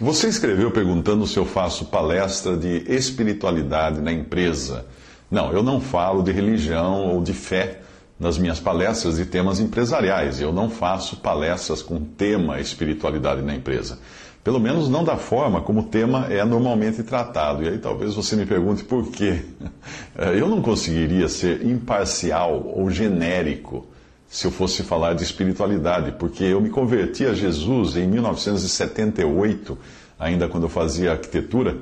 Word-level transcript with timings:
Você 0.00 0.26
escreveu 0.26 0.72
perguntando 0.72 1.24
se 1.24 1.36
eu 1.36 1.44
faço 1.44 1.84
palestra 1.84 2.56
de 2.56 2.84
espiritualidade 2.92 4.00
na 4.00 4.12
empresa. 4.12 4.84
Não, 5.30 5.52
eu 5.52 5.62
não 5.62 5.80
falo 5.80 6.20
de 6.22 6.32
religião 6.32 7.06
ou 7.14 7.22
de 7.22 7.32
fé 7.32 7.80
nas 8.18 8.36
minhas 8.36 8.58
palestras 8.58 9.16
de 9.16 9.26
temas 9.26 9.60
empresariais. 9.60 10.40
Eu 10.40 10.52
não 10.52 10.68
faço 10.68 11.18
palestras 11.18 11.80
com 11.80 12.00
tema 12.00 12.58
espiritualidade 12.58 13.40
na 13.42 13.54
empresa. 13.54 14.00
Pelo 14.42 14.58
menos 14.58 14.88
não 14.88 15.04
da 15.04 15.16
forma 15.16 15.60
como 15.62 15.80
o 15.80 15.84
tema 15.84 16.26
é 16.28 16.44
normalmente 16.44 17.04
tratado. 17.04 17.62
E 17.62 17.68
aí 17.68 17.78
talvez 17.78 18.14
você 18.14 18.34
me 18.34 18.44
pergunte 18.44 18.82
por 18.82 19.12
quê. 19.12 19.44
Eu 20.36 20.48
não 20.48 20.60
conseguiria 20.60 21.28
ser 21.28 21.64
imparcial 21.64 22.72
ou 22.74 22.90
genérico 22.90 23.86
se 24.34 24.48
eu 24.48 24.50
fosse 24.50 24.82
falar 24.82 25.14
de 25.14 25.22
espiritualidade, 25.22 26.10
porque 26.18 26.42
eu 26.42 26.60
me 26.60 26.68
converti 26.68 27.24
a 27.24 27.32
Jesus 27.32 27.94
em 27.94 28.04
1978, 28.04 29.78
ainda 30.18 30.48
quando 30.48 30.64
eu 30.64 30.68
fazia 30.68 31.12
arquitetura, 31.12 31.76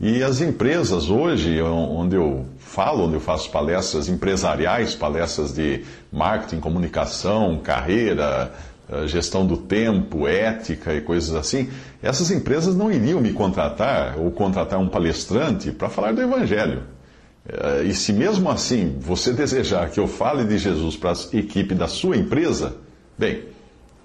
e 0.00 0.22
as 0.22 0.40
empresas 0.40 1.10
hoje, 1.10 1.60
onde 1.60 2.16
eu 2.16 2.46
falo, 2.60 3.04
onde 3.04 3.16
eu 3.16 3.20
faço 3.20 3.50
palestras 3.50 4.08
empresariais, 4.08 4.94
palestras 4.94 5.52
de 5.52 5.84
marketing, 6.10 6.60
comunicação, 6.60 7.58
carreira, 7.58 8.54
eh, 8.88 9.06
gestão 9.06 9.46
do 9.46 9.58
tempo, 9.58 10.26
ética 10.26 10.94
e 10.94 11.02
coisas 11.02 11.34
assim, 11.34 11.68
essas 12.02 12.30
empresas 12.30 12.74
não 12.74 12.90
iriam 12.90 13.20
me 13.20 13.34
contratar 13.34 14.18
ou 14.18 14.30
contratar 14.30 14.80
um 14.80 14.88
palestrante 14.88 15.70
para 15.72 15.90
falar 15.90 16.14
do 16.14 16.22
Evangelho. 16.22 16.84
Eh, 17.48 17.84
e 17.84 17.94
se 17.94 18.12
mesmo 18.12 18.50
assim 18.50 18.96
você 19.00 19.32
desejar 19.32 19.90
que 19.90 19.98
eu 19.98 20.06
fale 20.06 20.44
de 20.44 20.58
Jesus 20.58 20.96
para 20.96 21.12
a 21.12 21.36
equipe 21.36 21.74
da 21.74 21.88
sua 21.88 22.16
empresa, 22.16 22.76
bem, 23.16 23.42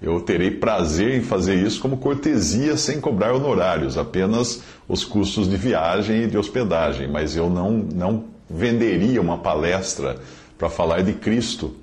eu 0.00 0.20
terei 0.20 0.50
prazer 0.50 1.14
em 1.14 1.22
fazer 1.22 1.54
isso 1.54 1.80
como 1.80 1.98
cortesia 1.98 2.76
sem 2.76 3.00
cobrar 3.00 3.32
honorários, 3.32 3.96
apenas 3.96 4.62
os 4.88 5.04
custos 5.04 5.48
de 5.48 5.56
viagem 5.56 6.24
e 6.24 6.26
de 6.26 6.36
hospedagem, 6.36 7.08
mas 7.08 7.36
eu 7.36 7.48
não, 7.48 7.70
não 7.70 8.24
venderia 8.48 9.20
uma 9.20 9.38
palestra 9.38 10.16
para 10.58 10.68
falar 10.68 11.02
de 11.02 11.14
Cristo, 11.14 11.74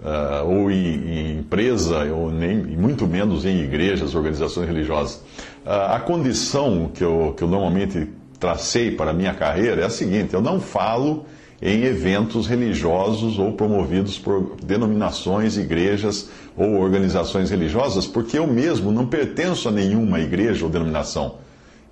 uh, 0.00 0.46
ou 0.46 0.70
em, 0.70 0.76
em, 0.76 1.38
empresa, 1.38 2.04
ou 2.12 2.30
nem, 2.30 2.56
muito 2.56 3.06
menos 3.06 3.46
em 3.46 3.62
igrejas, 3.62 4.14
organizações 4.14 4.66
religiosas. 4.66 5.16
Uh, 5.64 5.94
a 5.94 6.00
condição 6.00 6.90
que 6.92 7.02
eu, 7.02 7.34
que 7.36 7.42
eu 7.42 7.48
normalmente 7.48 8.08
tracei 8.38 8.90
para 8.90 9.10
a 9.10 9.14
minha 9.14 9.34
carreira 9.34 9.82
é 9.82 9.84
a 9.84 9.90
seguinte: 9.90 10.34
eu 10.34 10.40
não 10.40 10.60
falo 10.60 11.26
em 11.60 11.84
eventos 11.84 12.46
religiosos 12.46 13.38
ou 13.38 13.52
promovidos 13.52 14.18
por 14.18 14.56
denominações, 14.62 15.56
igrejas 15.56 16.28
ou 16.56 16.78
organizações 16.78 17.50
religiosas, 17.50 18.06
porque 18.06 18.38
eu 18.38 18.46
mesmo 18.46 18.92
não 18.92 19.06
pertenço 19.06 19.68
a 19.68 19.72
nenhuma 19.72 20.20
igreja 20.20 20.64
ou 20.64 20.70
denominação. 20.70 21.36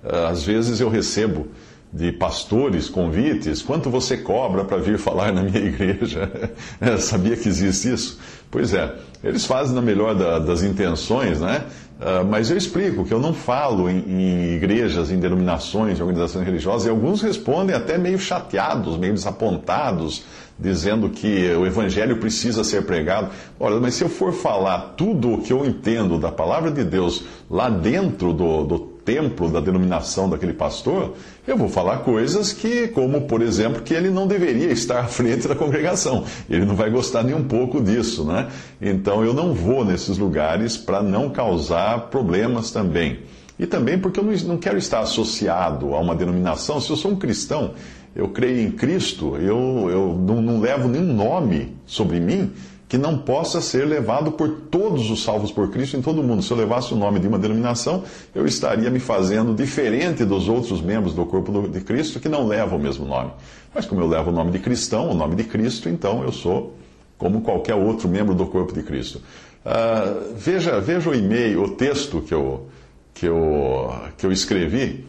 Ah, 0.03 0.29
às 0.29 0.43
vezes 0.43 0.79
eu 0.79 0.89
recebo 0.89 1.47
de 1.91 2.11
pastores 2.11 2.89
convites, 2.89 3.61
quanto 3.61 3.89
você 3.89 4.17
cobra 4.17 4.65
para 4.65 4.77
vir 4.77 4.97
falar 4.99 5.31
na 5.31 5.41
minha 5.41 5.59
igreja? 5.65 6.29
Sabia 6.99 7.35
que 7.35 7.47
existe 7.47 7.93
isso? 7.93 8.19
Pois 8.51 8.73
é, 8.73 8.93
eles 9.25 9.45
fazem 9.45 9.73
na 9.73 9.81
melhor 9.81 10.13
da, 10.13 10.37
das 10.37 10.61
intenções, 10.61 11.41
né? 11.41 11.65
Uh, 11.99 12.23
mas 12.25 12.51
eu 12.51 12.57
explico 12.57 13.03
que 13.05 13.13
eu 13.13 13.19
não 13.19 13.33
falo 13.33 13.89
em, 13.89 13.97
em, 13.97 14.55
igrejas, 14.55 15.09
em 15.09 15.17
denominações, 15.17 15.97
em 15.97 16.01
organizações 16.01 16.45
religiosas, 16.45 16.85
e 16.85 16.89
alguns 16.89 17.21
respondem 17.21 17.75
até 17.75 17.97
meio 17.97 18.19
chateados, 18.19 18.97
meio 18.97 19.13
desapontados, 19.13 20.23
dizendo 20.59 21.09
que 21.09 21.51
o 21.53 21.65
evangelho 21.65 22.17
precisa 22.17 22.63
ser 22.63 22.85
pregado. 22.85 23.29
Olha, 23.59 23.79
mas 23.79 23.95
se 23.95 24.03
eu 24.03 24.09
for 24.09 24.31
falar 24.31 24.93
tudo 24.95 25.33
o 25.33 25.41
que 25.41 25.51
eu 25.51 25.65
entendo 25.65 26.19
da 26.19 26.31
palavra 26.31 26.69
de 26.69 26.83
Deus 26.83 27.23
lá 27.49 27.69
dentro 27.69 28.31
do, 28.31 28.63
do 28.63 28.94
templo 29.05 29.49
da 29.49 29.59
denominação 29.59 30.27
daquele 30.27 30.53
pastor, 30.53 31.13
eu 31.47 31.55
vou 31.55 31.69
falar 31.69 31.99
coisas 31.99 32.51
que, 32.51 32.87
como 32.87 33.21
por 33.21 33.41
exemplo, 33.41 33.83
que 33.83 33.93
ele 33.93 34.09
não 34.09 34.25
deveria 34.25 34.71
estar 34.71 34.99
à 34.99 35.03
frente 35.05 35.47
da 35.47 35.55
congregação. 35.55 36.25
Ele 36.49 36.65
não 36.65 36.75
vai 36.75 36.89
gostar 36.89 37.23
nem 37.23 37.35
um 37.35 37.43
pouco 37.43 37.81
disso, 37.81 38.25
né? 38.25 38.47
Então 38.81 39.23
eu 39.23 39.33
não 39.33 39.53
vou 39.53 39.85
nesses 39.85 40.17
lugares 40.17 40.75
para 40.75 41.03
não 41.03 41.29
causar 41.29 42.09
problemas 42.09 42.71
também. 42.71 43.19
E 43.57 43.65
também 43.65 43.97
porque 43.97 44.19
eu 44.19 44.23
não 44.23 44.57
quero 44.57 44.77
estar 44.77 44.99
associado 44.99 45.93
a 45.93 45.99
uma 45.99 46.15
denominação. 46.15 46.81
Se 46.81 46.89
eu 46.89 46.97
sou 46.97 47.11
um 47.11 47.15
cristão, 47.15 47.73
eu 48.15 48.29
creio 48.29 48.67
em 48.67 48.71
Cristo, 48.71 49.37
eu, 49.37 49.87
eu 49.89 50.17
não, 50.19 50.41
não 50.41 50.59
levo 50.59 50.87
nenhum 50.87 51.13
nome 51.13 51.75
sobre 51.85 52.19
mim 52.19 52.51
que 52.87 52.97
não 52.97 53.17
possa 53.17 53.61
ser 53.61 53.85
levado 53.85 54.31
por 54.31 54.49
todos 54.69 55.09
os 55.09 55.23
salvos 55.23 55.51
por 55.51 55.71
Cristo 55.71 55.97
em 55.97 56.01
todo 56.01 56.21
o 56.21 56.23
mundo. 56.23 56.43
Se 56.43 56.51
eu 56.51 56.57
levasse 56.57 56.93
o 56.93 56.97
nome 56.97 57.19
de 57.19 57.27
uma 57.27 57.39
denominação, 57.39 58.03
eu 58.33 58.45
estaria 58.45 58.89
me 58.89 58.99
fazendo 58.99 59.55
diferente 59.55 60.23
dos 60.23 60.47
outros 60.47 60.81
membros 60.81 61.13
do 61.13 61.25
corpo 61.25 61.67
de 61.67 61.81
Cristo 61.81 62.19
que 62.19 62.29
não 62.29 62.47
levam 62.47 62.77
o 62.77 62.81
mesmo 62.81 63.05
nome. 63.05 63.31
Mas 63.73 63.85
como 63.85 64.01
eu 64.01 64.07
levo 64.07 64.29
o 64.29 64.33
nome 64.33 64.51
de 64.51 64.59
cristão, 64.59 65.09
o 65.09 65.13
nome 65.15 65.35
de 65.35 65.43
Cristo, 65.43 65.89
então 65.89 66.23
eu 66.23 66.31
sou 66.31 66.75
como 67.17 67.41
qualquer 67.41 67.75
outro 67.75 68.07
membro 68.07 68.35
do 68.35 68.45
corpo 68.45 68.73
de 68.73 68.83
Cristo. 68.83 69.21
Uh, 69.65 70.35
veja, 70.35 70.79
veja 70.79 71.09
o 71.09 71.15
e-mail, 71.15 71.63
o 71.63 71.69
texto 71.69 72.21
que 72.21 72.33
eu, 72.33 72.67
que 73.13 73.25
eu, 73.25 73.91
que 74.15 74.25
eu 74.25 74.31
escrevi 74.31 75.05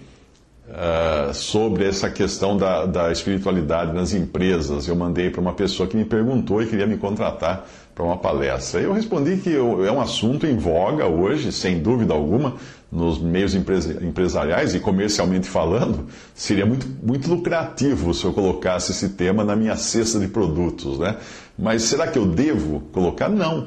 uh, 0.76 1.32
sobre 1.32 1.88
essa 1.88 2.10
questão 2.10 2.56
da, 2.56 2.84
da 2.84 3.10
espiritualidade 3.10 3.92
nas 3.92 4.12
empresas. 4.12 4.86
Eu 4.86 4.94
mandei 4.94 5.30
para 5.30 5.40
uma 5.40 5.54
pessoa 5.54 5.88
que 5.88 5.96
me 5.96 6.04
perguntou 6.04 6.62
e 6.62 6.66
queria 6.66 6.86
me 6.86 6.98
contratar 6.98 7.66
para 7.94 8.04
uma 8.04 8.18
palestra. 8.18 8.80
Eu 8.80 8.92
respondi 8.92 9.38
que 9.38 9.56
é 9.56 9.90
um 9.90 10.00
assunto 10.00 10.46
em 10.46 10.58
voga 10.58 11.06
hoje, 11.06 11.50
sem 11.50 11.80
dúvida 11.80 12.12
alguma, 12.12 12.54
nos 12.92 13.18
meios 13.18 13.54
empresariais 13.54 14.74
e 14.74 14.80
comercialmente 14.80 15.48
falando, 15.48 16.06
seria 16.34 16.64
muito, 16.64 16.86
muito 17.02 17.28
lucrativo 17.28 18.14
se 18.14 18.24
eu 18.24 18.32
colocasse 18.32 18.92
esse 18.92 19.10
tema 19.10 19.42
na 19.42 19.56
minha 19.56 19.76
cesta 19.76 20.20
de 20.20 20.28
produtos, 20.28 20.98
né? 20.98 21.16
Mas 21.58 21.82
será 21.82 22.06
que 22.06 22.18
eu 22.18 22.26
devo 22.26 22.80
colocar? 22.92 23.28
Não. 23.28 23.66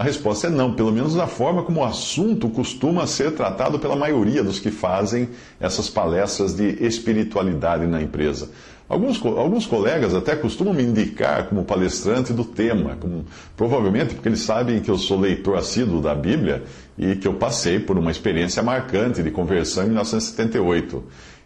A 0.00 0.02
resposta 0.02 0.46
é 0.46 0.50
não, 0.50 0.72
pelo 0.72 0.90
menos 0.90 1.14
da 1.14 1.26
forma 1.26 1.62
como 1.62 1.80
o 1.80 1.84
assunto 1.84 2.48
costuma 2.48 3.06
ser 3.06 3.32
tratado 3.32 3.78
pela 3.78 3.94
maioria 3.94 4.42
dos 4.42 4.58
que 4.58 4.70
fazem 4.70 5.28
essas 5.60 5.90
palestras 5.90 6.54
de 6.54 6.82
espiritualidade 6.82 7.86
na 7.86 8.00
empresa. 8.00 8.48
Alguns, 8.88 9.22
alguns 9.22 9.66
colegas 9.66 10.14
até 10.14 10.34
costumam 10.34 10.72
me 10.72 10.82
indicar 10.84 11.50
como 11.50 11.64
palestrante 11.64 12.32
do 12.32 12.46
tema, 12.46 12.96
como, 12.98 13.26
provavelmente 13.54 14.14
porque 14.14 14.30
eles 14.30 14.40
sabem 14.40 14.80
que 14.80 14.90
eu 14.90 14.96
sou 14.96 15.20
leitor 15.20 15.58
assíduo 15.58 16.00
da 16.00 16.14
Bíblia 16.14 16.62
e 16.96 17.16
que 17.16 17.28
eu 17.28 17.34
passei 17.34 17.78
por 17.78 17.98
uma 17.98 18.10
experiência 18.10 18.62
marcante 18.62 19.22
de 19.22 19.30
conversão 19.30 19.82
em 19.82 19.88
1978. 19.88 21.04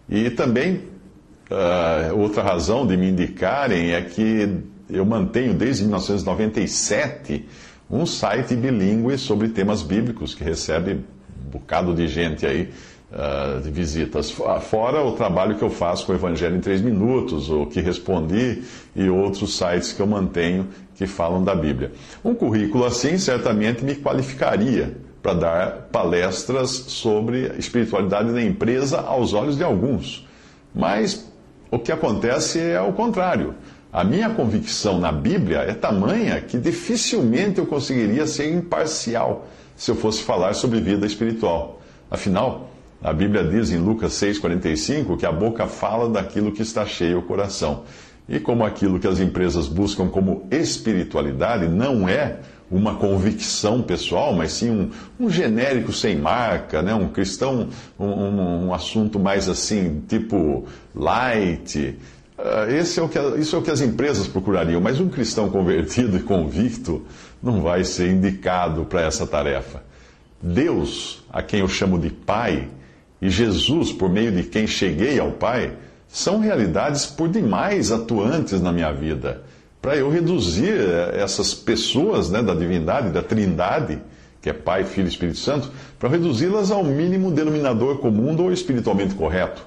E 0.09 0.31
também, 0.31 0.77
uh, 1.51 2.17
outra 2.17 2.41
razão 2.41 2.87
de 2.87 2.97
me 2.97 3.09
indicarem 3.09 3.95
é 3.95 4.03
que 4.03 4.49
eu 4.89 5.05
mantenho 5.05 5.55
desde 5.55 5.83
1997 5.83 7.45
um 7.95 8.05
site 8.05 8.57
bilíngue 8.57 9.17
sobre 9.17 9.49
temas 9.49 9.81
bíblicos 9.83 10.35
que 10.35 10.43
recebe 10.43 10.95
um 11.47 11.51
bocado 11.51 11.95
de 11.95 12.09
gente 12.09 12.45
aí 12.45 12.71
uh, 13.13 13.61
de 13.61 13.71
visitas. 13.71 14.33
Fora 14.33 15.05
o 15.05 15.13
trabalho 15.13 15.57
que 15.57 15.63
eu 15.63 15.71
faço 15.71 16.05
com 16.05 16.13
o 16.13 16.17
Evangelho 16.17 16.57
em 16.57 16.61
três 16.61 16.81
minutos, 16.81 17.49
o 17.49 17.67
que 17.67 17.81
respondi 17.81 18.65
e 18.97 19.09
outros 19.09 19.57
sites 19.57 19.93
que 19.93 20.03
eu 20.03 20.09
mantenho 20.09 20.67
que 20.97 21.07
falam 21.07 21.45
da 21.45 21.55
Bíblia. 21.55 21.93
Um 22.25 22.35
currículo 22.35 22.85
assim 22.85 23.17
certamente 23.17 23.85
me 23.85 23.95
qualificaria 23.95 24.97
para 25.23 25.35
dar 25.35 25.71
palestras 25.93 26.71
sobre 26.71 27.53
espiritualidade 27.59 28.31
na 28.33 28.43
empresa 28.43 29.03
aos 29.03 29.33
olhos 29.33 29.57
de 29.57 29.63
alguns. 29.63 30.27
Mas 30.75 31.33
o 31.71 31.79
que 31.79 31.93
acontece 31.93 32.61
é 32.61 32.81
o 32.81 32.93
contrário. 32.93 33.55
A 33.95 34.03
minha 34.03 34.29
convicção 34.29 34.99
na 34.99 35.13
Bíblia 35.13 35.59
é 35.59 35.73
tamanha 35.73 36.41
que 36.41 36.59
dificilmente 36.59 37.61
eu 37.61 37.67
conseguiria 37.67 38.27
ser 38.27 38.53
imparcial 38.53 39.47
se 39.77 39.89
eu 39.89 39.95
fosse 39.95 40.21
falar 40.25 40.53
sobre 40.55 40.81
vida 40.81 41.07
espiritual. 41.07 41.81
Afinal, 42.11 42.71
A 43.05 43.13
Bíblia 43.13 43.45
diz 43.45 43.71
em 43.71 43.77
Lucas 43.77 44.15
6,45 44.15 45.19
que 45.19 45.27
a 45.27 45.31
boca 45.31 45.67
fala 45.67 46.09
daquilo 46.09 46.51
que 46.51 46.63
está 46.63 46.87
cheio 46.87 47.19
o 47.19 47.23
coração. 47.23 47.83
E 48.27 48.41
como 48.41 48.65
aquilo 48.65 48.99
que 48.99 49.07
as 49.07 49.21
empresas 49.21 49.69
buscam 49.69 50.09
como 50.09 50.49
espiritualidade 50.51 51.69
não 51.69 52.09
é 52.09 52.39
uma 52.71 52.95
convicção 52.95 53.83
pessoal, 53.83 54.33
mas 54.33 54.53
sim 54.53 54.71
um, 54.71 54.91
um 55.21 55.29
genérico 55.29 55.93
sem 55.93 56.17
marca, 56.17 56.81
né? 56.81 56.95
um 56.95 57.09
cristão, 57.09 57.69
um, 58.01 58.07
um, 58.07 58.67
um 58.69 58.75
assunto 58.75 59.21
mais 59.21 59.51
assim, 59.51 60.03
tipo 60.09 60.65
light. 60.95 61.99
Uh, 62.37 62.71
esse 62.73 62.99
é 62.99 63.03
o 63.03 63.09
que, 63.09 63.19
isso 63.39 63.55
é 63.55 63.59
o 63.59 63.63
que 63.63 63.71
as 63.71 63.81
empresas 63.81 64.27
procurariam, 64.27 64.81
mas 64.81 64.99
um 64.99 65.09
cristão 65.09 65.49
convertido 65.49 66.17
e 66.19 66.21
convicto 66.21 67.05
não 67.43 67.61
vai 67.63 67.85
ser 67.85 68.11
indicado 68.11 68.85
para 68.85 69.03
essa 69.03 69.27
tarefa. 69.27 69.83
Deus, 70.43 71.25
a 71.33 71.43
quem 71.43 71.61
eu 71.61 71.69
chamo 71.69 71.99
de 71.99 72.11
Pai, 72.11 72.69
e 73.23 73.31
Jesus, 73.31 73.93
por 73.93 74.11
meio 74.11 74.33
de 74.33 74.43
quem 74.43 74.67
cheguei 74.67 75.19
ao 75.19 75.33
Pai, 75.33 75.75
são 76.09 76.41
realidades 76.41 77.07
por 77.07 77.29
demais 77.29 77.91
atuantes 77.91 78.61
na 78.61 78.73
minha 78.73 78.93
vida. 78.93 79.43
Para 79.81 79.97
eu 79.97 80.11
reduzir 80.11 80.75
eh, 80.79 81.21
essas 81.23 81.55
pessoas 81.55 82.31
né, 82.31 82.43
da 82.43 82.55
divindade, 82.55 83.11
da 83.11 83.23
trindade, 83.23 83.99
que 84.41 84.51
é 84.51 84.53
Pai, 84.53 84.85
Filho 84.85 85.07
e 85.07 85.09
Espírito 85.09 85.39
Santo, 85.39 85.71
para 85.99 86.09
reduzi-las 86.09 86.71
ao 86.71 86.85
mínimo 86.85 87.31
denominador 87.31 87.99
comum 87.99 88.37
ou 88.41 88.53
espiritualmente 88.53 89.15
correto. 89.15 89.67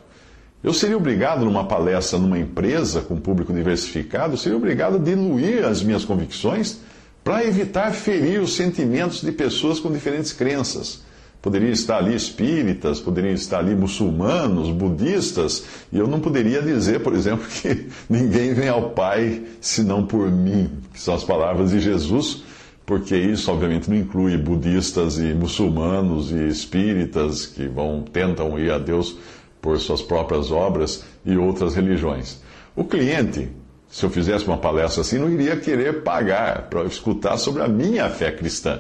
Eu 0.68 0.74
seria 0.74 0.98
obrigado, 0.98 1.46
numa 1.46 1.64
palestra 1.64 2.20
numa 2.20 2.38
empresa 2.38 3.00
com 3.00 3.16
público 3.16 3.54
diversificado, 3.54 4.36
seria 4.36 4.58
obrigado 4.58 4.98
a 4.98 5.00
diluir 5.00 5.64
as 5.64 5.82
minhas 5.82 6.04
convicções 6.04 6.82
para 7.24 7.46
evitar 7.46 7.94
ferir 7.94 8.42
os 8.42 8.54
sentimentos 8.54 9.22
de 9.22 9.32
pessoas 9.32 9.80
com 9.80 9.90
diferentes 9.90 10.34
crenças. 10.34 11.06
Poderiam 11.42 11.72
estar 11.72 12.00
ali 12.00 12.14
espíritas, 12.14 13.00
poderiam 13.00 13.34
estar 13.34 13.60
ali 13.60 13.74
muçulmanos, 13.76 14.70
budistas, 14.70 15.64
e 15.90 16.00
eu 16.00 16.06
não 16.06 16.20
poderia 16.20 16.62
dizer, 16.62 17.00
por 17.00 17.14
exemplo, 17.14 17.46
que 17.62 17.88
ninguém 18.10 18.54
vem 18.54 18.68
ao 18.68 18.90
Pai 18.90 19.44
senão 19.62 20.06
por 20.06 20.30
mim, 20.30 20.70
que 20.94 21.00
são 21.00 21.16
as 21.16 21.24
palavras 21.24 21.72
de 21.72 21.80
Jesus, 21.80 22.44
porque 22.86 23.16
isso 23.16 23.50
obviamente 23.50 23.90
não 23.90 23.96
inclui 23.96 24.38
budistas 24.38 25.18
e 25.18 25.34
muçulmanos 25.34 26.30
e 26.30 26.46
espíritas 26.50 27.46
que 27.46 27.70
vão 27.70 28.02
tentam 28.02 28.60
ir 28.60 28.70
a 28.70 28.78
Deus 28.78 29.16
por 29.62 29.80
suas 29.80 30.02
próprias 30.02 30.52
obras 30.52 31.04
e 31.26 31.38
outras 31.38 31.76
religiões. 31.76 32.42
O 32.76 32.84
cliente, 32.84 33.50
se 33.90 34.06
eu 34.06 34.10
fizesse 34.10 34.46
uma 34.46 34.58
palestra 34.58 35.02
assim, 35.02 35.18
não 35.18 35.30
iria 35.30 35.58
querer 35.58 36.04
pagar 36.04 36.64
para 36.70 36.84
escutar 36.84 37.38
sobre 37.38 37.64
a 37.64 37.68
minha 37.68 38.10
fé 38.10 38.32
cristã 38.32 38.80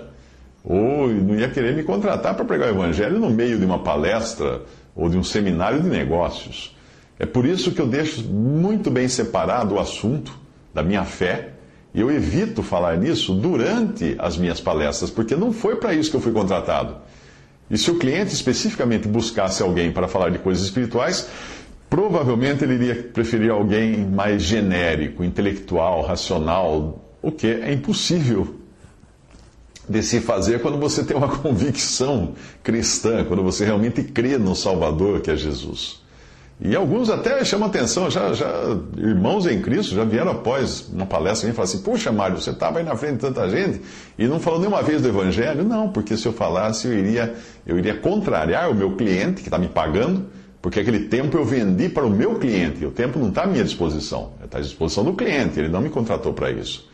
ou 0.67 1.07
não 1.07 1.35
ia 1.35 1.49
querer 1.49 1.73
me 1.73 1.83
contratar 1.83 2.35
para 2.35 2.43
pregar 2.43 2.67
o 2.67 2.71
evangelho 2.71 3.17
no 3.17 3.29
meio 3.29 3.57
de 3.57 3.63
uma 3.63 3.79
palestra 3.79 4.63
ou 4.93 5.07
de 5.07 5.17
um 5.17 5.23
seminário 5.23 5.81
de 5.81 5.87
negócios. 5.87 6.75
É 7.17 7.25
por 7.25 7.45
isso 7.45 7.71
que 7.71 7.79
eu 7.79 7.87
deixo 7.87 8.21
muito 8.25 8.91
bem 8.91 9.07
separado 9.07 9.75
o 9.75 9.79
assunto 9.79 10.37
da 10.73 10.83
minha 10.83 11.05
fé 11.05 11.53
e 11.93 12.01
eu 12.01 12.11
evito 12.11 12.61
falar 12.61 12.97
nisso 12.97 13.33
durante 13.33 14.15
as 14.19 14.37
minhas 14.37 14.59
palestras, 14.59 15.09
porque 15.09 15.35
não 15.35 15.53
foi 15.53 15.77
para 15.77 15.93
isso 15.93 16.11
que 16.11 16.17
eu 16.17 16.21
fui 16.21 16.33
contratado. 16.33 16.97
E 17.69 17.77
se 17.77 17.91
o 17.91 17.95
cliente 17.95 18.33
especificamente 18.33 19.07
buscasse 19.07 19.61
alguém 19.61 19.91
para 19.91 20.07
falar 20.07 20.29
de 20.29 20.39
coisas 20.39 20.63
espirituais, 20.63 21.27
provavelmente 21.89 22.63
ele 22.63 22.75
iria 22.75 22.95
preferir 22.95 23.51
alguém 23.51 23.97
mais 24.05 24.41
genérico, 24.41 25.23
intelectual, 25.23 26.01
racional, 26.01 27.03
o 27.21 27.31
que 27.31 27.47
é 27.47 27.73
impossível 27.73 28.55
de 29.87 30.03
se 30.03 30.19
fazer 30.19 30.61
quando 30.61 30.77
você 30.77 31.03
tem 31.03 31.15
uma 31.15 31.29
convicção 31.39 32.33
cristã, 32.63 33.23
quando 33.25 33.43
você 33.43 33.65
realmente 33.65 34.03
crê 34.03 34.37
no 34.37 34.55
Salvador 34.55 35.21
que 35.21 35.31
é 35.31 35.35
Jesus. 35.35 36.01
E 36.59 36.75
alguns 36.75 37.07
até 37.07 37.45
chamam 37.45 37.67
atenção, 37.67 38.09
já, 38.09 38.33
já 38.33 38.47
irmãos 38.97 39.45
em 39.45 39.61
Cristo 39.61 39.93
já 39.93 40.03
vieram 40.03 40.31
após 40.31 40.89
uma 40.91 41.05
palestra 41.05 41.47
e 41.47 41.53
falaram 41.53 41.71
assim: 41.71 41.83
Puxa, 41.83 42.11
Mário, 42.11 42.41
você 42.41 42.49
estava 42.49 42.79
aí 42.79 42.85
na 42.85 42.95
frente 42.95 43.13
de 43.13 43.19
tanta 43.19 43.47
gente 43.47 43.81
e 44.17 44.25
não 44.27 44.39
falou 44.39 44.59
nenhuma 44.59 44.81
vez 44.81 45.03
do 45.03 45.07
Evangelho? 45.07 45.63
Não, 45.63 45.91
porque 45.91 46.17
se 46.17 46.25
eu 46.25 46.33
falasse, 46.33 46.87
eu 46.87 46.97
iria, 46.97 47.35
eu 47.65 47.77
iria 47.77 47.95
contrariar 47.95 48.71
o 48.71 48.73
meu 48.73 48.95
cliente 48.95 49.43
que 49.43 49.49
está 49.49 49.59
me 49.59 49.67
pagando, 49.67 50.25
porque 50.59 50.79
aquele 50.79 51.01
tempo 51.01 51.37
eu 51.37 51.45
vendi 51.45 51.89
para 51.89 52.03
o 52.03 52.09
meu 52.09 52.39
cliente, 52.39 52.83
o 52.83 52.91
tempo 52.91 53.19
não 53.19 53.29
está 53.29 53.43
à 53.43 53.47
minha 53.47 53.63
disposição, 53.63 54.31
está 54.43 54.57
à 54.57 54.61
disposição 54.61 55.03
do 55.03 55.13
cliente, 55.13 55.59
ele 55.59 55.69
não 55.69 55.79
me 55.79 55.91
contratou 55.91 56.33
para 56.33 56.49
isso. 56.49 56.89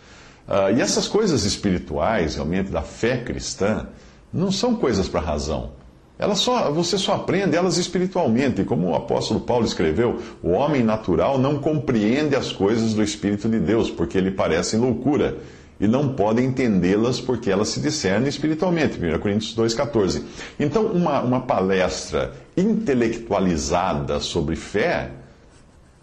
Uh, 0.46 0.78
e 0.78 0.82
essas 0.82 1.08
coisas 1.08 1.46
espirituais, 1.46 2.36
realmente, 2.36 2.70
da 2.70 2.82
fé 2.82 3.16
cristã, 3.18 3.88
não 4.32 4.52
são 4.52 4.76
coisas 4.76 5.08
para 5.08 5.22
razão. 5.22 5.72
Elas 6.18 6.40
só, 6.40 6.72
você 6.72 6.98
só 6.98 7.14
aprende 7.14 7.56
elas 7.56 7.78
espiritualmente. 7.78 8.64
Como 8.64 8.90
o 8.90 8.96
apóstolo 8.96 9.40
Paulo 9.40 9.66
escreveu, 9.66 10.20
o 10.42 10.52
homem 10.52 10.84
natural 10.84 11.38
não 11.38 11.58
compreende 11.58 12.36
as 12.36 12.52
coisas 12.52 12.94
do 12.94 13.04
Espírito 13.04 13.50
de 13.50 13.60
Deus, 13.60 13.90
porque 13.90 14.20
lhe 14.22 14.32
parecem 14.32 14.80
loucura, 14.80 15.38
e 15.80 15.88
não 15.88 16.10
pode 16.10 16.42
entendê-las 16.42 17.20
porque 17.20 17.50
elas 17.50 17.70
se 17.70 17.80
discernem 17.80 18.30
espiritualmente. 18.30 18.98
1 18.98 19.20
Coríntios 19.20 19.56
2,14. 19.56 20.22
Então, 20.60 20.86
uma, 20.86 21.22
uma 21.22 21.42
palestra 21.42 22.32
intelectualizada 22.56 24.20
sobre 24.20 24.56
fé 24.56 25.10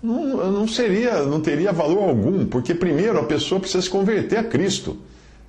não, 0.03 0.51
não 0.51 0.69
seria, 0.69 1.23
não 1.23 1.41
teria 1.41 1.73
valor 1.73 2.09
algum, 2.09 2.47
porque 2.47 2.75
primeiro 2.75 3.19
a 3.19 3.25
pessoa 3.25 3.61
precisa 3.61 3.83
se 3.83 3.91
converter 3.91 4.39
a 4.39 4.45
Cristo. 4.45 4.97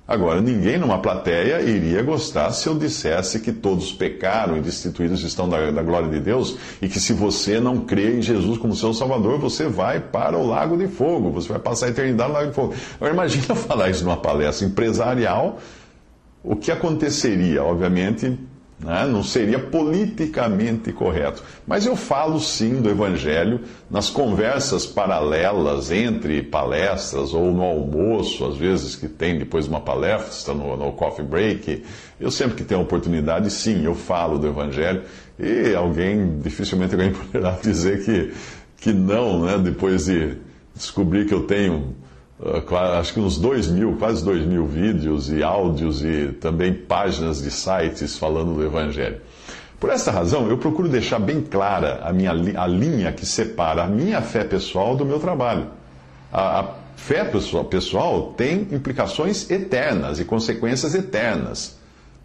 Agora, 0.06 0.40
ninguém 0.40 0.78
numa 0.78 0.98
plateia 0.98 1.60
iria 1.62 2.02
gostar 2.02 2.50
se 2.52 2.66
eu 2.66 2.74
dissesse 2.74 3.38
que 3.38 3.52
todos 3.52 3.92
pecaram 3.92 4.56
e 4.56 4.60
destituídos 4.60 5.22
estão 5.22 5.48
da, 5.48 5.70
da, 5.70 5.82
glória 5.82 6.08
de 6.08 6.18
Deus 6.18 6.56
e 6.82 6.88
que 6.88 6.98
se 6.98 7.12
você 7.12 7.60
não 7.60 7.78
crê 7.78 8.18
em 8.18 8.22
Jesus 8.22 8.58
como 8.58 8.74
seu 8.74 8.92
Salvador, 8.92 9.38
você 9.38 9.68
vai 9.68 10.00
para 10.00 10.36
o 10.36 10.44
lago 10.46 10.76
de 10.76 10.88
fogo, 10.88 11.30
você 11.30 11.48
vai 11.48 11.60
passar 11.60 11.86
a 11.86 11.88
eternidade 11.90 12.30
no 12.30 12.34
lago 12.34 12.48
de 12.48 12.54
fogo. 12.54 12.74
Agora, 12.96 13.14
imagina 13.14 13.54
falar 13.56 13.90
isso 13.90 14.04
numa 14.04 14.16
palestra 14.16 14.66
empresarial, 14.66 15.60
o 16.42 16.56
que 16.56 16.72
aconteceria? 16.72 17.62
Obviamente, 17.62 18.36
né? 18.82 19.06
Não 19.06 19.22
seria 19.22 19.58
politicamente 19.58 20.92
correto. 20.92 21.42
Mas 21.66 21.86
eu 21.86 21.94
falo 21.94 22.40
sim 22.40 22.80
do 22.80 22.90
Evangelho 22.90 23.60
nas 23.90 24.10
conversas 24.10 24.84
paralelas 24.84 25.90
entre 25.90 26.42
palestras 26.42 27.32
ou 27.32 27.52
no 27.52 27.62
almoço, 27.62 28.44
às 28.44 28.56
vezes 28.56 28.96
que 28.96 29.08
tem 29.08 29.38
depois 29.38 29.64
de 29.64 29.70
uma 29.70 29.80
palestra, 29.80 30.52
no, 30.52 30.76
no 30.76 30.92
coffee 30.92 31.24
break. 31.24 31.84
Eu 32.20 32.30
sempre 32.30 32.56
que 32.56 32.64
tenho 32.64 32.80
oportunidade, 32.80 33.50
sim, 33.50 33.84
eu 33.84 33.94
falo 33.94 34.38
do 34.38 34.48
Evangelho. 34.48 35.02
E 35.38 35.74
alguém, 35.74 36.38
dificilmente 36.40 36.94
alguém 36.94 37.12
poderá 37.14 37.52
dizer 37.52 38.04
que, 38.04 38.32
que 38.78 38.92
não, 38.92 39.44
né? 39.44 39.58
depois 39.58 40.06
de 40.06 40.36
descobrir 40.74 41.26
que 41.26 41.34
eu 41.34 41.44
tenho 41.44 41.94
acho 42.98 43.14
que 43.14 43.20
uns 43.20 43.38
dois 43.38 43.68
mil, 43.68 43.96
quase 43.96 44.24
dois 44.24 44.44
mil 44.44 44.66
vídeos 44.66 45.30
e 45.30 45.42
áudios 45.42 46.02
e 46.02 46.32
também 46.40 46.74
páginas 46.74 47.42
de 47.42 47.50
sites 47.50 48.16
falando 48.18 48.54
do 48.54 48.64
Evangelho. 48.64 49.20
Por 49.78 49.90
essa 49.90 50.10
razão, 50.10 50.48
eu 50.48 50.58
procuro 50.58 50.88
deixar 50.88 51.18
bem 51.18 51.40
clara 51.40 52.00
a, 52.04 52.12
minha, 52.12 52.30
a 52.30 52.66
linha 52.66 53.12
que 53.12 53.26
separa 53.26 53.82
a 53.82 53.86
minha 53.86 54.22
fé 54.22 54.44
pessoal 54.44 54.96
do 54.96 55.04
meu 55.04 55.18
trabalho. 55.18 55.66
A, 56.32 56.60
a 56.60 56.68
fé 56.96 57.24
pessoal, 57.24 57.64
pessoal 57.64 58.34
tem 58.36 58.68
implicações 58.70 59.50
eternas 59.50 60.20
e 60.20 60.24
consequências 60.24 60.94
eternas. 60.94 61.76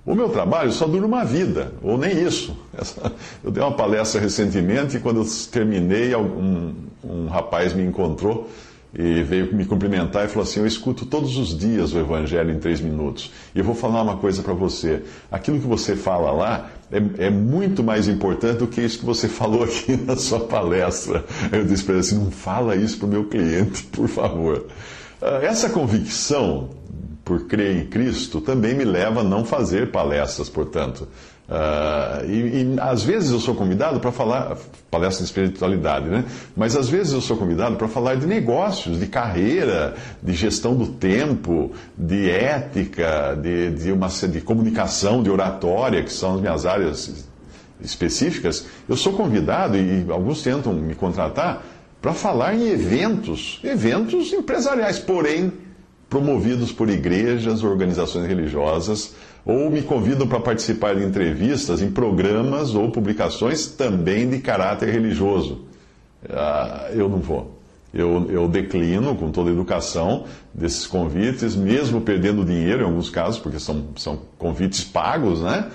O 0.05 0.15
meu 0.15 0.29
trabalho 0.29 0.71
só 0.71 0.87
dura 0.87 1.05
uma 1.05 1.25
vida, 1.25 1.73
ou 1.81 1.97
nem 1.97 2.23
isso. 2.23 2.55
Eu 3.43 3.51
dei 3.51 3.61
uma 3.61 3.73
palestra 3.75 4.21
recentemente 4.21 4.97
e 4.97 4.99
quando 4.99 5.21
eu 5.21 5.25
terminei, 5.51 6.15
um, 6.15 6.73
um 7.03 7.27
rapaz 7.27 7.73
me 7.73 7.83
encontrou 7.83 8.49
e 8.93 9.21
veio 9.21 9.53
me 9.53 9.65
cumprimentar 9.65 10.25
e 10.25 10.27
falou 10.27 10.43
assim: 10.43 10.59
Eu 10.59 10.67
escuto 10.67 11.05
todos 11.05 11.37
os 11.37 11.57
dias 11.57 11.93
o 11.93 11.99
Evangelho 11.99 12.51
em 12.51 12.59
três 12.59 12.79
minutos. 12.79 13.31
E 13.53 13.59
eu 13.59 13.63
vou 13.63 13.75
falar 13.75 14.01
uma 14.01 14.17
coisa 14.17 14.41
para 14.41 14.53
você: 14.53 15.03
aquilo 15.31 15.59
que 15.59 15.67
você 15.67 15.95
fala 15.95 16.31
lá 16.31 16.69
é, 16.91 17.25
é, 17.25 17.29
muito 17.29 17.83
mais 17.83 18.07
importante 18.07 18.59
do 18.59 18.67
que 18.67 18.81
isso 18.81 18.99
que 18.99 19.05
você 19.05 19.27
falou 19.29 19.63
aqui 19.63 19.97
na 19.97 20.15
sua 20.15 20.41
palestra. 20.41 21.25
Eu 21.51 21.65
disse 21.65 21.83
para 21.83 21.93
ele 21.93 22.01
assim: 22.01 22.17
Não 22.17 22.31
fala 22.31 22.75
isso 22.75 22.97
para 22.97 23.07
o 23.07 23.09
meu 23.09 23.25
cliente, 23.25 23.83
por 23.91 24.07
favor. 24.07 24.65
Ah, 25.21 25.39
essa 25.41 25.69
convicção 25.69 26.69
por 27.25 27.45
crer 27.45 27.75
em 27.75 27.85
Cristo 27.87 28.39
também 28.39 28.73
me 28.73 28.85
leva 28.85 29.19
a 29.19 29.23
não 29.23 29.43
fazer 29.43 29.91
palestras, 29.91 30.47
portanto. 30.47 31.07
Uh, 31.47 32.29
e, 32.29 32.75
e, 32.75 32.79
às 32.79 33.03
vezes 33.03 33.31
eu 33.31 33.39
sou 33.39 33.55
convidado 33.55 34.01
para 34.01 34.11
falar, 34.11 34.57
palestra 34.91 35.23
de 35.23 35.29
espiritualidade, 35.29 36.09
né? 36.09 36.25
Mas 36.55 36.75
às 36.75 36.89
vezes 36.89 37.13
eu 37.13 37.21
sou 37.21 37.37
convidado 37.37 37.77
para 37.77 37.87
falar 37.87 38.15
de 38.15 38.25
negócios, 38.25 38.99
de 38.99 39.07
carreira, 39.07 39.95
de 40.21 40.33
gestão 40.33 40.75
do 40.75 40.87
tempo, 40.87 41.71
de 41.97 42.29
ética, 42.29 43.37
de, 43.41 43.71
de, 43.71 43.91
uma, 43.93 44.09
de 44.09 44.41
comunicação, 44.41 45.23
de 45.23 45.29
oratória, 45.29 46.03
que 46.03 46.11
são 46.11 46.35
as 46.35 46.41
minhas 46.41 46.65
áreas 46.65 47.25
específicas. 47.79 48.65
Eu 48.89 48.97
sou 48.97 49.13
convidado, 49.13 49.77
e 49.77 50.05
alguns 50.09 50.41
tentam 50.41 50.73
me 50.73 50.95
contratar, 50.95 51.63
para 52.01 52.13
falar 52.13 52.55
em 52.55 52.67
eventos, 52.67 53.61
eventos 53.63 54.33
empresariais, 54.33 54.99
porém 54.99 55.53
promovidos 56.09 56.71
por 56.71 56.89
igrejas, 56.89 57.63
organizações 57.63 58.27
religiosas, 58.27 59.13
ou 59.47 59.71
me 59.71 59.81
convidam 59.81 60.27
para 60.27 60.41
participar 60.41 60.93
de 60.95 61.05
entrevistas 61.05 61.81
em 61.81 61.89
programas 61.89 62.75
ou 62.75 62.91
publicações 62.91 63.65
também 63.65 64.29
de 64.29 64.39
caráter 64.39 64.89
religioso. 64.89 65.65
Ah, 66.29 66.89
eu 66.91 67.07
não 67.07 67.19
vou. 67.19 67.57
Eu, 67.93 68.29
eu 68.29 68.47
declino 68.49 69.15
com 69.15 69.31
toda 69.31 69.49
a 69.49 69.53
educação 69.53 70.25
desses 70.53 70.85
convites, 70.85 71.55
mesmo 71.55 72.01
perdendo 72.01 72.43
dinheiro 72.43 72.81
em 72.81 72.85
alguns 72.85 73.09
casos, 73.09 73.39
porque 73.39 73.57
são, 73.57 73.85
são 73.95 74.19
convites 74.37 74.83
pagos, 74.83 75.41
né? 75.41 75.71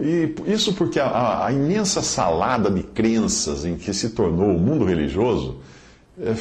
E 0.00 0.32
isso 0.46 0.74
porque 0.74 1.00
a, 1.00 1.46
a 1.46 1.52
imensa 1.52 2.00
salada 2.02 2.70
de 2.70 2.84
crenças 2.84 3.64
em 3.64 3.74
que 3.74 3.92
se 3.92 4.10
tornou 4.10 4.54
o 4.54 4.60
mundo 4.60 4.84
religioso 4.84 5.56
é, 6.16 6.32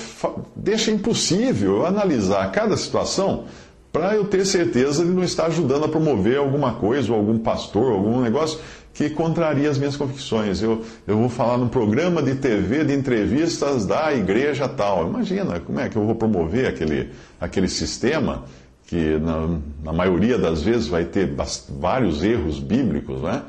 deixa 0.56 0.92
impossível 0.92 1.84
analisar 1.84 2.52
cada 2.52 2.78
situação 2.78 3.46
para 3.92 4.16
eu 4.16 4.26
ter 4.26 4.46
certeza 4.46 5.04
de 5.04 5.10
não 5.10 5.24
estar 5.24 5.48
ajudando 5.48 5.86
a 5.86 5.90
promover 5.90 6.38
alguma 6.38 6.74
coisa, 6.74 7.12
ou 7.12 7.18
algum 7.18 7.38
pastor, 7.38 7.92
algum 7.92 8.22
negócio 8.22 8.60
que 8.94 9.10
contraria 9.10 9.70
as 9.70 9.78
minhas 9.78 9.96
convicções. 9.96 10.62
Eu, 10.62 10.84
eu 11.08 11.18
vou 11.18 11.30
falar 11.30 11.58
num 11.58 11.68
programa 11.68 12.22
de 12.22 12.36
TV 12.36 12.84
de 12.84 12.94
entrevistas 12.94 13.86
da 13.86 14.14
igreja 14.14 14.68
tal. 14.68 15.08
Imagina 15.08 15.60
como 15.60 15.80
é 15.80 15.90
que 15.90 15.96
eu 15.96 16.06
vou 16.06 16.16
promover 16.16 16.68
aquele, 16.68 17.10
aquele 17.40 17.68
sistema 17.68 18.44
que, 18.88 19.18
na, 19.20 19.58
na 19.84 19.94
maioria 19.94 20.38
das 20.38 20.62
vezes, 20.62 20.88
vai 20.88 21.06
ter 21.06 21.34
vários 21.80 22.24
erros 22.24 22.60
bíblicos. 22.60 23.22
Né? 23.22 23.42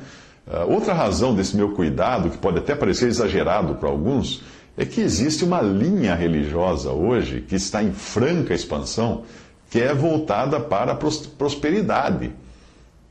Uh, 0.47 0.73
outra 0.73 0.93
razão 0.93 1.35
desse 1.35 1.55
meu 1.55 1.71
cuidado, 1.71 2.29
que 2.29 2.37
pode 2.37 2.59
até 2.59 2.73
parecer 2.73 3.07
exagerado 3.07 3.75
para 3.75 3.89
alguns, 3.89 4.43
é 4.77 4.85
que 4.85 5.01
existe 5.01 5.43
uma 5.43 5.61
linha 5.61 6.15
religiosa 6.15 6.91
hoje 6.91 7.41
que 7.41 7.55
está 7.55 7.83
em 7.83 7.91
franca 7.91 8.53
expansão 8.53 9.23
que 9.71 9.79
é 9.79 9.93
voltada 9.93 10.59
para 10.59 10.91
a 10.91 10.95
prosperidade 10.95 12.31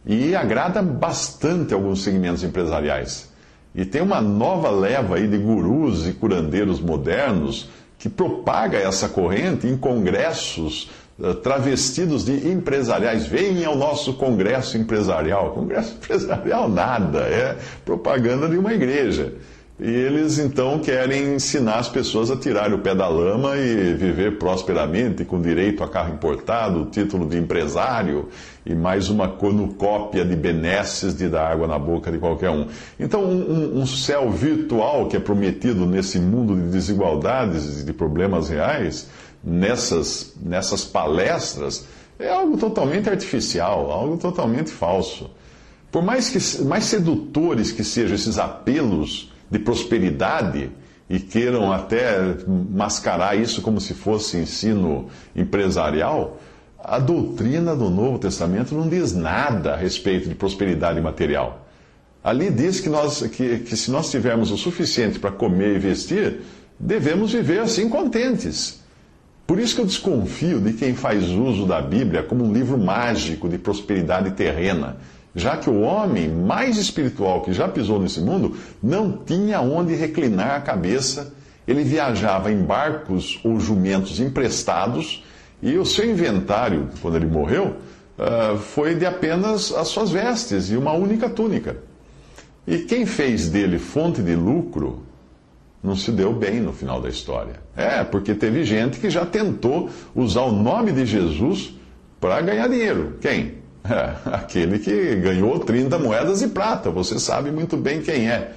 e 0.05 0.37
agrada 0.37 0.83
bastante 0.83 1.73
alguns 1.73 2.03
segmentos 2.03 2.45
empresariais. 2.45 3.31
E 3.75 3.85
tem 3.87 4.03
uma 4.03 4.21
nova 4.21 4.69
leva 4.69 5.17
aí 5.17 5.27
de 5.27 5.39
gurus 5.39 6.07
e 6.07 6.13
curandeiros 6.13 6.79
modernos 6.79 7.71
que 7.99 8.11
propaga 8.11 8.77
essa 8.77 9.09
corrente 9.09 9.67
em 9.67 9.77
congressos 9.77 10.91
uh, 11.19 11.35
travestidos 11.37 12.27
de 12.27 12.51
empresariais. 12.51 13.27
Venham 13.27 13.73
ao 13.73 13.79
nosso 13.79 14.15
congresso 14.15 14.77
empresarial. 14.77 15.53
Congresso 15.53 15.95
empresarial 16.03 16.69
nada, 16.69 17.21
é 17.21 17.57
propaganda 17.87 18.47
de 18.47 18.59
uma 18.59 18.75
igreja. 18.75 19.33
E 19.83 19.89
eles 19.89 20.39
então 20.39 20.79
querem 20.79 21.37
ensinar 21.37 21.79
as 21.79 21.89
pessoas 21.89 22.31
a 22.31 22.37
tirar 22.37 22.71
o 22.75 22.81
pé 22.81 22.95
da 22.95 23.09
lama 23.09 23.57
e 23.57 23.95
viver 23.95 24.37
prosperamente, 24.37 25.25
com 25.25 25.41
direito 25.41 25.83
a 25.83 25.89
carro 25.89 26.13
importado, 26.13 26.85
título 26.91 27.27
de 27.27 27.39
empresário 27.39 28.29
e 28.67 28.75
mais 28.75 29.09
uma 29.09 29.27
cornucópia 29.27 30.23
de 30.23 30.37
benesses 30.37 31.17
de 31.17 31.31
dar 31.31 31.51
água 31.51 31.67
na 31.67 31.79
boca 31.79 32.13
de 32.13 32.19
qualquer 32.19 32.51
um. 32.51 32.67
Então, 32.99 33.25
um, 33.25 33.81
um 33.81 33.87
céu 33.87 34.31
virtual 34.31 35.09
que 35.09 35.17
é 35.17 35.21
prometido 35.21 35.87
nesse 35.87 36.19
mundo 36.19 36.55
de 36.57 36.69
desigualdades 36.69 37.81
e 37.81 37.85
de 37.87 37.93
problemas 37.95 38.51
reais, 38.51 39.09
nessas, 39.43 40.35
nessas 40.43 40.85
palestras, 40.85 41.87
é 42.19 42.29
algo 42.29 42.59
totalmente 42.59 43.09
artificial, 43.09 43.91
algo 43.91 44.19
totalmente 44.19 44.71
falso. 44.71 45.31
Por 45.91 46.03
mais, 46.03 46.29
que, 46.29 46.65
mais 46.65 46.85
sedutores 46.85 47.73
que 47.73 47.83
sejam 47.83 48.15
esses 48.15 48.39
apelos 48.39 49.31
de 49.51 49.59
prosperidade 49.59 50.71
e 51.09 51.19
queiram 51.19 51.73
até 51.73 52.37
mascarar 52.47 53.37
isso 53.37 53.61
como 53.63 53.81
se 53.81 53.95
fosse 53.95 54.37
ensino 54.37 55.09
empresarial, 55.35 56.39
a 56.79 56.99
doutrina 56.99 57.75
do 57.75 57.91
Novo 57.91 58.19
Testamento 58.19 58.75
não 58.75 58.89
diz 58.89 59.13
nada 59.13 59.75
a 59.75 59.77
respeito 59.77 60.29
de 60.29 60.35
prosperidade 60.35 61.01
material. 61.01 61.67
Ali 62.23 62.51
diz 62.51 62.81
que, 62.81 62.89
nós, 62.89 63.23
que, 63.23 63.59
que 63.59 63.77
se 63.77 63.91
nós 63.91 64.11
tivermos 64.11 64.51
o 64.51 64.57
suficiente 64.57 65.19
para 65.19 65.33
comer 65.33 65.77
e 65.77 65.79
vestir, 65.79 66.43
devemos 66.79 67.33
viver 67.33 67.61
assim 67.61 67.89
contentes. 67.89 68.81
Por 69.47 69.59
isso 69.59 69.75
que 69.75 69.81
eu 69.81 69.87
desconfio 69.87 70.61
de 70.61 70.75
quem 70.75 70.95
faz 70.95 71.29
uso 71.29 71.67
da 71.67 71.83
Bíblia 71.83 72.23
como 72.23 72.45
um 72.45 72.53
livro 72.53 72.79
mágico 72.79 73.49
de 73.49 73.59
prosperidade 73.59 74.31
terrena 74.33 74.99
já 75.35 75.57
que 75.57 75.71
o 75.71 75.81
homem 75.81 76.29
mais 76.29 76.77
espiritual 76.77 77.43
que 77.43 77.53
já 77.53 77.69
pisou 77.69 78.01
nesse 78.01 78.21
mundo 78.21 78.57
não 78.83 79.13
tinha 79.13 79.61
onde 79.61 79.95
reclinar 79.95 80.57
a 80.57 80.61
cabeça, 80.61 81.33
ele 81.67 81.85
viajava 81.85 82.51
em 82.51 82.63
barcos 82.63 83.39
ou 83.45 83.61
jumentos 83.61 84.19
emprestados 84.19 85.25
e 85.63 85.77
o 85.77 85.85
seu 85.85 86.11
inventário, 86.11 86.89
quando 87.01 87.17
ele 87.17 87.27
morreu, 87.27 87.77
ah, 88.19 88.57
foi 88.59 88.95
de 88.95 89.07
apenas 89.07 89.73
as 89.73 89.89
suas 89.89 90.11
vestes 90.11 90.71
e 90.71 90.77
uma 90.77 90.93
única 90.93 91.29
túnica. 91.29 91.77
E 92.67 92.79
quem 92.79 93.07
fez 93.07 93.49
dele 93.49 93.79
fonte 93.79 94.23
de 94.23 94.35
lucro 94.35 95.03
não 95.83 95.97
se 95.97 96.13
deu 96.13 96.33
bem 96.33 96.61
no 96.61 96.73
final 96.73 97.01
da 97.01 97.09
história. 97.09 97.55
É, 97.75 98.05
porque 98.05 98.35
teve 98.35 98.65
gente 98.65 98.99
que 98.99 99.09
já 99.09 99.25
tentou 99.25 99.89
usar 100.15 100.43
o 100.43 100.53
nome 100.53 100.93
de 100.93 101.07
Jesus 101.07 101.75
para 102.21 102.41
ganhar 102.43 102.69
dinheiro. 102.69 103.17
Quem? 103.21 103.60
É, 103.83 104.15
aquele 104.33 104.79
que 104.79 105.17
ganhou 105.17 105.59
30 105.59 105.99
moedas 105.99 106.41
de 106.41 106.49
prata, 106.49 106.91
você 106.91 107.19
sabe 107.19 107.51
muito 107.51 107.77
bem 107.77 108.03
quem 108.03 108.29
é. 108.29 108.53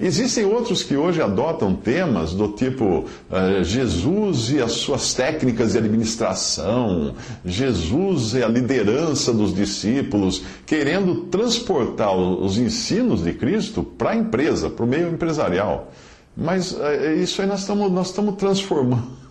Existem 0.00 0.44
outros 0.44 0.82
que 0.82 0.96
hoje 0.96 1.20
adotam 1.20 1.76
temas 1.76 2.32
do 2.32 2.48
tipo 2.48 3.04
uh, 3.30 3.62
Jesus 3.62 4.50
e 4.50 4.60
as 4.60 4.72
suas 4.72 5.12
técnicas 5.12 5.72
de 5.72 5.78
administração, 5.78 7.14
Jesus 7.44 8.32
e 8.34 8.42
a 8.42 8.48
liderança 8.48 9.32
dos 9.32 9.54
discípulos, 9.54 10.42
querendo 10.66 11.26
transportar 11.26 12.16
os 12.16 12.56
ensinos 12.56 13.22
de 13.22 13.34
Cristo 13.34 13.84
para 13.84 14.10
a 14.10 14.16
empresa, 14.16 14.70
para 14.70 14.84
o 14.84 14.88
meio 14.88 15.08
empresarial. 15.08 15.92
Mas 16.34 16.72
uh, 16.72 16.80
isso 17.22 17.42
aí 17.42 17.46
nós 17.46 17.60
estamos, 17.60 17.92
nós 17.92 18.08
estamos 18.08 18.36
transformando 18.36 19.21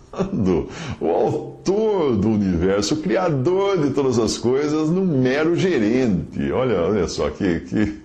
o 1.00 1.08
autor 1.08 2.16
do 2.16 2.28
universo, 2.28 2.94
o 2.94 2.96
criador 2.98 3.78
de 3.78 3.90
todas 3.90 4.18
as 4.18 4.36
coisas, 4.36 4.90
num 4.90 5.04
mero 5.04 5.56
gerente. 5.56 6.52
Olha, 6.52 6.82
olha 6.82 7.08
só 7.08 7.30
que, 7.30 7.60
que, 7.60 8.00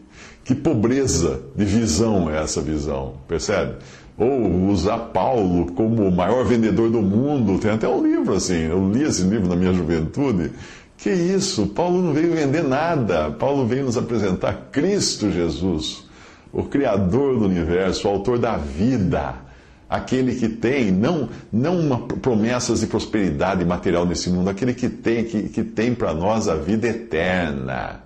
que 0.46 0.56
pobreza 0.56 1.42
de 1.56 1.66
visão 1.66 2.30
é 2.30 2.42
essa 2.42 2.62
visão, 2.62 3.16
percebe? 3.28 3.76
Ou 4.18 4.70
usar 4.70 4.98
Paulo 4.98 5.72
como 5.74 6.08
o 6.08 6.12
maior 6.12 6.44
vendedor 6.46 6.90
do 6.90 7.02
mundo. 7.02 7.60
Tem 7.60 7.72
até 7.72 7.88
um 7.88 8.02
livro 8.02 8.34
assim, 8.34 8.64
eu 8.64 8.90
li 8.90 9.04
esse 9.04 9.24
livro 9.24 9.48
na 9.48 9.56
minha 9.56 9.74
juventude. 9.74 10.52
Que 10.98 11.12
isso? 11.12 11.68
Paulo 11.68 12.02
não 12.02 12.14
veio 12.14 12.34
vender 12.34 12.64
nada. 12.64 13.30
Paulo 13.30 13.68
veio 13.68 13.86
nos 13.86 13.98
apresentar 13.98 14.70
Cristo 14.72 15.30
Jesus, 15.30 16.06
o 16.52 16.64
Criador 16.64 17.38
do 17.38 17.46
universo, 17.46 18.08
o 18.08 18.12
autor 18.12 18.40
da 18.40 18.58
vida 18.58 19.47
aquele 19.90 20.36
que 20.36 20.50
tem, 20.50 20.92
não, 20.92 21.30
não 21.52 21.80
uma, 21.80 22.00
promessas 22.00 22.82
de 22.82 22.88
prosperidade 22.88 23.64
material 23.64 24.06
nesse 24.06 24.30
mundo, 24.30 24.50
aquele 24.50 24.74
que 24.74 24.90
tem, 24.90 25.24
que, 25.24 25.44
que 25.44 25.64
tem 25.64 25.96
para 25.96 26.14
nós 26.14 26.48
a 26.48 26.56
vida 26.56 26.88
eterna. 26.88 28.02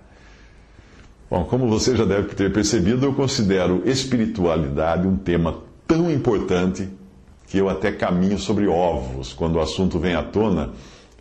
Bom, 1.28 1.44
como 1.44 1.66
você 1.66 1.96
já 1.96 2.04
deve 2.04 2.34
ter 2.34 2.52
percebido, 2.52 3.06
eu 3.06 3.14
considero 3.14 3.82
espiritualidade 3.86 5.06
um 5.06 5.16
tema 5.16 5.58
tão 5.86 6.10
importante 6.10 6.88
que 7.48 7.58
eu 7.58 7.68
até 7.68 7.90
caminho 7.90 8.38
sobre 8.38 8.66
ovos 8.66 9.32
quando 9.32 9.56
o 9.56 9.60
assunto 9.60 9.98
vem 9.98 10.14
à 10.14 10.22
tona, 10.22 10.70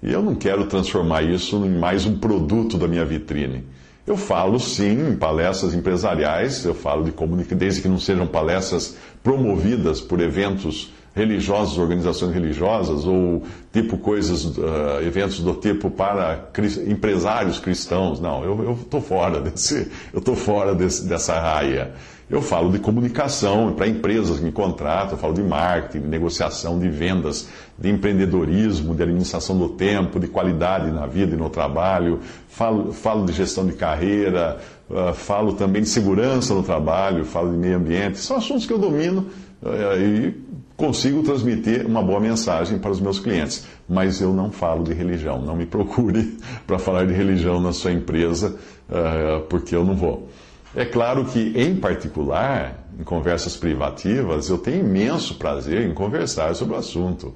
e 0.04 0.12
eu 0.12 0.22
não 0.22 0.36
quero 0.36 0.66
transformar 0.66 1.24
isso 1.24 1.58
em 1.66 1.78
mais 1.78 2.06
um 2.06 2.18
produto 2.18 2.78
da 2.78 2.88
minha 2.88 3.06
vitrine. 3.06 3.64
Eu 4.12 4.18
falo 4.18 4.60
sim 4.60 5.12
em 5.12 5.16
palestras 5.16 5.74
empresariais, 5.74 6.66
eu 6.66 6.74
falo 6.74 7.06
de 7.06 7.14
comunicação, 7.14 7.58
desde 7.58 7.82
que 7.82 7.88
não 7.88 7.98
sejam 7.98 8.28
palestras 8.28 8.98
promovidas 9.24 10.02
por 10.02 10.20
eventos 10.20 10.92
religiosos, 11.14 11.78
organizações 11.78 12.34
religiosas, 12.34 13.06
ou 13.06 13.44
tipo 13.72 13.98
coisas, 13.98 14.46
uh, 14.46 15.02
eventos 15.06 15.40
do 15.40 15.54
tipo 15.54 15.90
para 15.90 16.50
empresários 16.88 17.60
cristãos. 17.60 18.20
Não, 18.20 18.44
eu 18.44 18.78
estou 18.82 19.02
fora 19.02 19.40
desse, 19.42 19.92
eu 20.14 20.20
estou 20.20 20.36
fora 20.36 20.74
desse, 20.74 21.06
dessa 21.06 21.40
raia. 21.40 21.94
Eu 22.30 22.42
falo 22.42 22.72
de 22.72 22.80
comunicação 22.80 23.74
para 23.74 23.86
empresas 23.90 24.38
que 24.38 24.46
me 24.46 24.54
contratam, 24.54 25.16
eu 25.16 25.18
falo 25.18 25.34
de 25.34 25.44
marketing, 25.44 26.04
de 26.04 26.08
negociação, 26.08 26.80
de 26.80 26.88
vendas, 26.88 27.50
de 27.78 27.90
empreendedorismo, 27.90 28.96
de 28.96 29.04
administração 29.04 29.58
do 29.58 29.68
tempo, 29.68 30.18
de 30.18 30.28
qualidade 30.28 30.90
na 30.92 31.06
vida 31.06 31.36
e 31.36 31.38
no 31.38 31.50
trabalho, 31.50 32.22
falo, 32.48 32.94
falo 32.94 33.26
de 33.26 33.34
gestão 33.34 33.66
de 33.66 33.74
carreira, 33.74 34.60
uh, 34.90 35.14
falo 35.14 35.52
também 35.54 35.82
de 35.82 35.90
segurança 35.90 36.54
no 36.54 36.64
trabalho, 36.64 37.26
falo 37.26 37.52
de 37.52 37.58
meio 37.58 37.76
ambiente. 37.76 38.18
São 38.20 38.38
assuntos 38.38 38.66
que 38.66 38.72
eu 38.72 38.80
domino 38.80 39.28
uh, 39.62 40.00
e 40.00 40.34
consigo 40.82 41.22
transmitir 41.22 41.86
uma 41.86 42.02
boa 42.02 42.20
mensagem 42.20 42.80
para 42.80 42.90
os 42.90 43.00
meus 43.00 43.20
clientes. 43.20 43.68
Mas 43.88 44.20
eu 44.20 44.34
não 44.34 44.52
falo 44.52 44.84
de 44.84 44.94
religião. 44.94 45.40
Não 45.40 45.56
me 45.56 45.66
procure 45.68 46.38
para 46.66 46.80
falar 46.80 47.06
de 47.06 47.14
religião 47.14 47.62
na 47.62 47.72
sua 47.72 47.92
empresa, 47.92 48.58
uh, 48.90 49.42
porque 49.42 49.76
eu 49.76 49.86
não 49.86 49.96
vou. 49.96 50.28
É 50.76 50.84
claro 50.84 51.26
que, 51.26 51.54
em 51.56 51.76
particular, 51.76 52.88
em 53.00 53.04
conversas 53.04 53.56
privativas, 53.56 54.50
eu 54.50 54.58
tenho 54.58 54.80
imenso 54.80 55.36
prazer 55.36 55.88
em 55.88 55.94
conversar 55.94 56.56
sobre 56.56 56.76
o 56.76 56.78
assunto. 56.80 57.36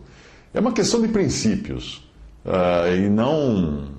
É 0.52 0.60
uma 0.60 0.72
questão 0.72 1.00
de 1.00 1.10
princípios. 1.10 2.04
Uh, 2.44 2.96
e 2.96 3.10
não, 3.10 3.90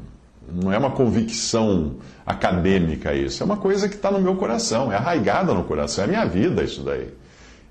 não 0.51 0.73
é 0.73 0.79
uma 0.79 0.91
convicção 0.91 1.97
acadêmica 2.25 3.15
isso, 3.15 3.43
é 3.43 3.47
uma 3.47 3.57
coisa 3.57 3.89
que 3.89 3.95
está 3.95 4.11
no 4.11 4.21
meu 4.21 4.37
coração, 4.37 4.93
é 4.93 4.97
arraigada 4.97 5.53
no 5.53 5.65
coração, 5.65 6.03
é 6.03 6.07
a 6.07 6.09
minha 6.11 6.25
vida 6.25 6.63
isso 6.63 6.83
daí. 6.83 7.09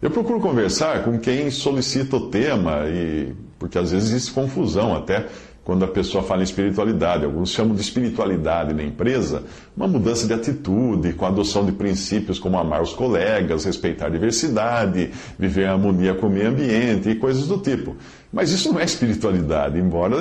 Eu 0.06 0.12
procuro 0.12 0.40
conversar 0.40 1.04
com 1.04 1.18
quem 1.18 1.50
solicita 1.50 2.18
o 2.18 2.30
tema, 2.30 2.84
e, 2.86 3.34
porque 3.58 3.76
às 3.76 3.90
vezes 3.90 4.12
existe 4.12 4.32
confusão 4.32 4.96
até 4.96 5.26
quando 5.64 5.84
a 5.84 5.88
pessoa 5.88 6.24
fala 6.24 6.42
em 6.42 6.44
espiritualidade. 6.44 7.26
Alguns 7.26 7.50
chamam 7.50 7.74
de 7.74 7.82
espiritualidade 7.82 8.72
na 8.72 8.84
empresa 8.84 9.42
uma 9.76 9.88
mudança 9.88 10.28
de 10.28 10.34
atitude, 10.36 11.14
com 11.14 11.26
a 11.26 11.30
adoção 11.30 11.66
de 11.66 11.72
princípios 11.72 12.38
como 12.38 12.56
amar 12.56 12.84
os 12.84 12.94
colegas, 12.94 13.66
respeitar 13.66 14.06
a 14.06 14.10
diversidade, 14.10 15.10
viver 15.40 15.64
em 15.64 15.70
harmonia 15.70 16.14
com 16.14 16.28
o 16.28 16.30
meio 16.30 16.50
ambiente 16.50 17.10
e 17.10 17.16
coisas 17.16 17.48
do 17.48 17.58
tipo. 17.58 17.96
Mas 18.32 18.52
isso 18.52 18.72
não 18.72 18.80
é 18.80 18.84
espiritualidade, 18.84 19.80
embora 19.80 20.18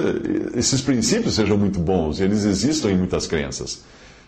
esses 0.55 0.81
princípios 0.81 1.35
sejam 1.35 1.59
muito 1.59 1.79
bons, 1.79 2.21
eles 2.21 2.47
existam 2.47 2.91
em 2.91 2.97
muitas 2.97 3.27
crenças. 3.27 3.85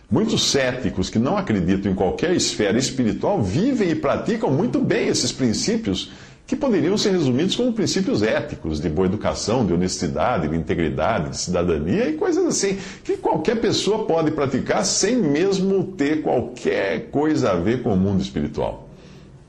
Muitos 0.08 0.50
céticos 0.52 1.10
que 1.10 1.18
não 1.18 1.36
acreditam 1.36 1.90
em 1.90 1.94
qualquer 1.94 2.32
esfera 2.34 2.78
espiritual 2.78 3.42
vivem 3.42 3.90
e 3.90 3.94
praticam 3.96 4.52
muito 4.52 4.78
bem 4.78 5.08
esses 5.08 5.32
princípios 5.32 6.12
que 6.46 6.54
poderiam 6.54 6.96
ser 6.96 7.10
resumidos 7.10 7.56
como 7.56 7.72
princípios 7.72 8.22
éticos, 8.22 8.80
de 8.80 8.88
boa 8.88 9.06
educação, 9.06 9.66
de 9.66 9.72
honestidade, 9.72 10.46
de 10.46 10.56
integridade, 10.56 11.30
de 11.30 11.38
cidadania 11.38 12.08
e 12.08 12.12
coisas 12.12 12.46
assim, 12.46 12.78
que 13.02 13.16
qualquer 13.16 13.60
pessoa 13.60 14.04
pode 14.06 14.30
praticar 14.30 14.84
sem 14.84 15.16
mesmo 15.16 15.82
ter 15.82 16.22
qualquer 16.22 17.10
coisa 17.10 17.50
a 17.50 17.56
ver 17.56 17.82
com 17.82 17.92
o 17.92 17.96
mundo 17.96 18.22
espiritual. 18.22 18.88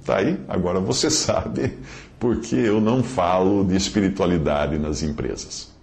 Tá 0.04 0.18
aí? 0.18 0.40
Agora 0.48 0.80
você 0.80 1.10
sabe 1.12 1.74
porque 2.20 2.56
eu 2.56 2.82
não 2.82 3.04
falo 3.04 3.64
de 3.64 3.76
espiritualidade 3.76 4.80
nas 4.80 5.04
empresas. 5.04 5.77